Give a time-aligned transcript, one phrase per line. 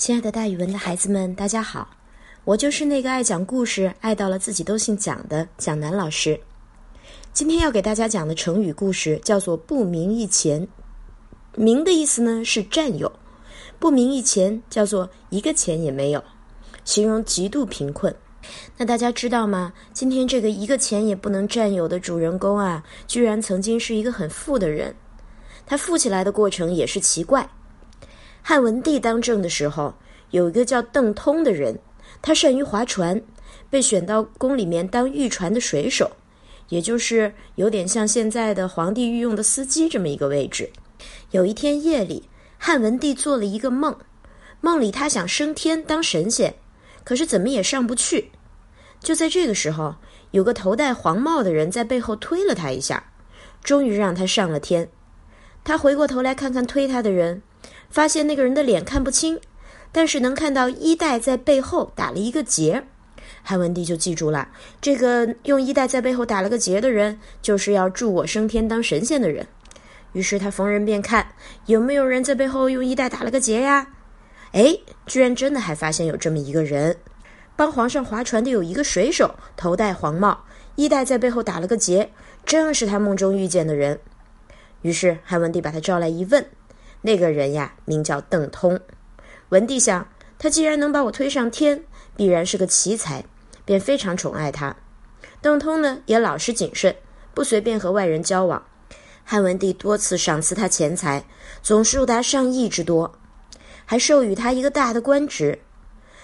[0.00, 1.90] 亲爱的，大语文的孩子们，大家好！
[2.44, 6.40] 我就是那个爱讲故事、爱到了自己都姓蒋的蒋楠老师。
[7.34, 10.66] 今天要给大家讲的成语故事叫做“不明一钱”。
[11.54, 13.12] 明的意思呢是占有，
[13.78, 16.24] 不明一钱叫做一个钱也没有，
[16.82, 18.16] 形容极度贫困。
[18.78, 19.74] 那大家知道吗？
[19.92, 24.94] 今天这个一个钱也不能占有的主人公啊，居然曾经是一个很富的人。
[25.66, 27.46] 他富起来的过程也是奇怪。
[28.50, 29.94] 汉文帝当政的时候，
[30.32, 31.78] 有一个叫邓通的人，
[32.20, 33.22] 他善于划船，
[33.70, 36.10] 被选到宫里面当御船的水手，
[36.68, 40.68] 也就是有点像现在的皇帝御用的司机这么一个位置。
[41.30, 43.96] 有一天夜里，汉文帝做了一个梦，
[44.60, 46.52] 梦里他想升天当神仙，
[47.04, 48.32] 可是怎么也上不去。
[48.98, 49.94] 就在这个时候，
[50.32, 53.12] 有个头戴黄帽的人在背后推了他一下，
[53.62, 54.90] 终于让他上了天。
[55.62, 57.40] 他回过头来看看推他的人。
[57.90, 59.40] 发现那个人的脸看不清，
[59.92, 62.84] 但是能看到衣带在背后打了一个结。
[63.42, 64.48] 汉文帝就记住了，
[64.80, 69.46] 这个用衣带在背后打了个结的人，就是要助我升天当神仙的人。
[70.12, 71.34] 于是他逢人便看
[71.66, 73.88] 有没有人在背后用衣带打了个结呀？
[74.52, 76.96] 哎，居然真的还发现有这么一个人，
[77.56, 82.10] 帮皇上划船的有一个水手，头戴黄帽，衣带在背后打了个结，
[82.44, 84.00] 正是他梦中遇见的人。
[84.82, 86.44] 于是汉文帝把他召来一问。
[87.02, 88.78] 那个人呀，名叫邓通。
[89.48, 90.06] 文帝想，
[90.38, 91.82] 他既然能把我推上天，
[92.16, 93.24] 必然是个奇才，
[93.64, 94.76] 便非常宠爱他。
[95.40, 96.94] 邓通呢，也老实谨慎，
[97.34, 98.62] 不随便和外人交往。
[99.24, 101.24] 汉文帝多次赏赐他钱财，
[101.62, 103.18] 总数达上亿之多，
[103.84, 105.58] 还授予他一个大的官职。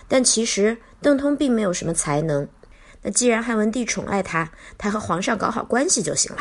[0.09, 2.49] 但其实邓通并没有什么才能。
[3.03, 6.41] 那既然汉文帝宠爱他，他和皇上搞好关系就行了。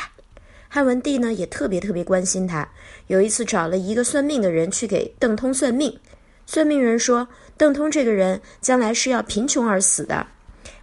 [0.76, 2.68] 汉文帝呢也特别特别关心他。
[3.08, 5.98] 有一次找了一个算命的人去给邓通算命，
[6.46, 10.28] 算命人说邓通这个人将来是要贫穷而死的。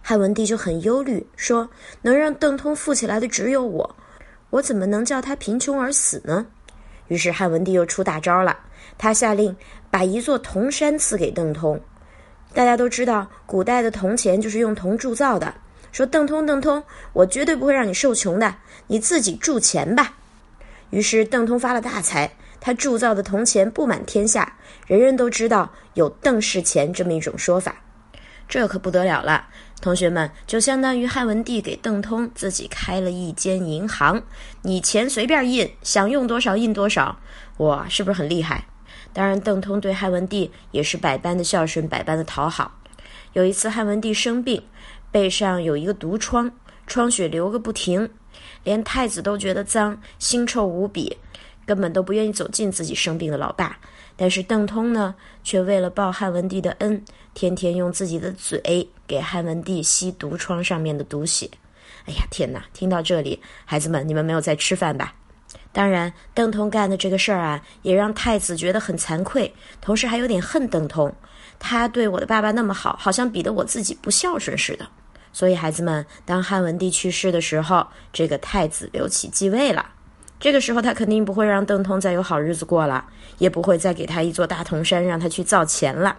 [0.01, 1.69] 汉文帝就很忧虑，说
[2.01, 3.95] 能让邓通富起来的只有我，
[4.49, 6.43] 我怎么能叫他贫穷而死呢？
[7.07, 8.57] 于是汉文帝又出大招了，
[8.97, 9.55] 他下令
[9.91, 11.79] 把一座铜山赐给邓通。
[12.51, 15.53] 大家都知道，古代的铜钱就是用铜铸造的。
[15.93, 16.83] 说邓通，邓通，
[17.13, 18.55] 我绝对不会让你受穷的，
[18.87, 20.15] 你自己铸钱吧。
[20.89, 27.75] 于是邓通发了大财，他铸造的铜钱布满天下，人人都知道有邓氏钱这么一种说法。
[28.49, 29.47] 这可不得了了，
[29.81, 34.23] 同学们，就相当于汉文帝给邓通自己开了一间银行，
[34.63, 37.19] 你钱随便印，想用多少印多少，
[37.57, 38.65] 哇，是不是很厉害？
[39.13, 42.79] 当然，邓通对汉文帝也是百般的孝顺，百般的讨好。
[43.33, 44.63] 有一次汉文帝生病。
[45.13, 46.51] 背上有一个毒疮，
[46.87, 48.09] 疮血流个不停，
[48.63, 51.15] 连太子都觉得脏，腥臭无比，
[51.67, 53.77] 根本都不愿意走近自己生病的老爸。
[54.15, 55.13] 但是邓通呢，
[55.43, 56.99] 却为了报汉文帝的恩，
[57.35, 61.47] 天天用自己的嘴给汉文帝吸毒疮上面的毒血。
[62.05, 62.65] 哎呀，天哪！
[62.73, 65.13] 听到这里，孩子们，你们没有在吃饭吧？
[65.71, 71.13] 当然，邓通干的这个事儿啊，也让太子觉得很惭愧，同时还有点恨邓通。
[71.59, 74.87] 他对我的爸爸那么好，好像比得我自己不孝顺似的。
[75.33, 79.85] 所以，孩子们，当汉文帝去世的时候，这个太子刘启继位了。
[80.39, 83.05] 这个时候，他肯定不会让邓通再有好日子过了，
[83.39, 86.17] 也不会再给他一座大铜山让他去造钱了。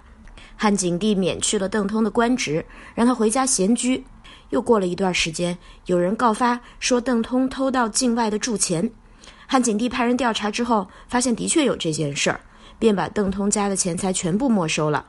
[0.56, 4.04] 汉景帝免去了邓通的官职，让他回家闲居。
[4.50, 8.90] 又过了一段时间，有人告发说邓通偷到境外的铸钱。
[9.46, 12.40] 汉景帝派人调查之后，发现的确有这件事儿，
[12.78, 15.06] 便把邓通家的钱财全部没收了。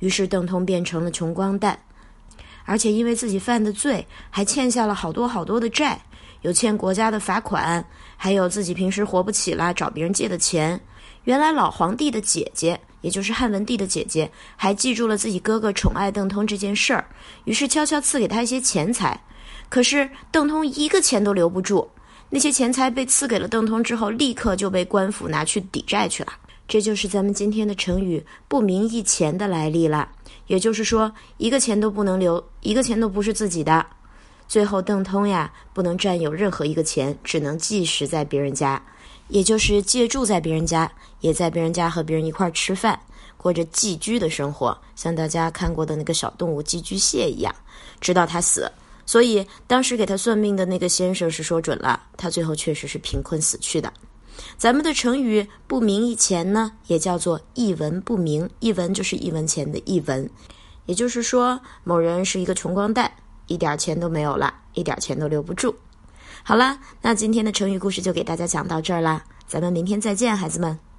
[0.00, 1.78] 于是，邓通变成了穷光蛋。
[2.64, 6.00] 而且因为自己犯的罪，还欠下了好多好多的债，
[6.42, 7.84] 有欠国家的罚款，
[8.16, 10.80] 还有自己平时活不起了找别人借的钱。
[11.24, 17.04] 原来老皇帝的姐姐，也就是汉文帝的姐姐，还记住了自己哥哥宠爱邓通这件事儿，
[17.44, 19.20] 于是悄悄赐给他一些钱财。
[19.68, 21.88] 可是邓通一个钱都留不住，
[22.28, 26.32] 那些钱财被赐给了邓通之后，立刻就被官府拿去抵债去了。
[26.68, 30.08] 这就是咱们今天的成语“不名一钱”的来历了。
[30.46, 33.84] 也就是说，一个钱都不能留，一个钱都不是自己的。
[34.48, 38.82] 最后，邓通呀，不能占有任何一个钱，只能寄食在别人家，
[39.28, 40.90] 也就是借住在别人家，
[41.20, 42.98] 也在别人家和别人一块吃饭，
[43.36, 47.54] 过着寄居的生活，像大家看过的那个小动物寄居蟹一样，
[48.00, 48.70] 直到他死。
[49.06, 53.92] 所以，当时给他算命的那个先生是说准了，他最后确实是贫困死去的。
[54.56, 58.48] 咱们的成语“不明一钱”呢，也叫做“一文不明”。
[58.60, 60.30] 一文就是一文钱的一文，
[60.86, 63.12] 也就是说，某人是一个穷光蛋，
[63.46, 65.74] 一点钱都没有了，一点钱都留不住。
[66.44, 70.91] 好啦，那今天的成语故事就给大家讲到这儿啦，咱们明天再见，孩子们。